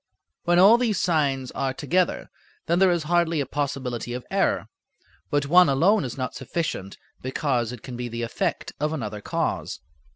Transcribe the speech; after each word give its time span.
When 0.45 0.57
all 0.57 0.79
these 0.79 0.99
signs 0.99 1.51
are 1.51 1.75
together 1.75 2.31
then 2.65 2.79
there 2.79 2.89
is 2.89 3.03
hardly 3.03 3.39
a 3.39 3.45
possibility 3.45 4.13
of 4.13 4.25
error, 4.31 4.65
but 5.29 5.45
one 5.45 5.69
alone 5.69 6.03
is 6.03 6.17
not 6.17 6.33
sufficient, 6.33 6.97
because 7.21 7.71
it 7.71 7.83
can 7.83 7.95
be 7.95 8.07
the 8.07 8.23
effect 8.23 8.73
of 8.79 8.93
another 8.93 9.21
cause. 9.21 9.79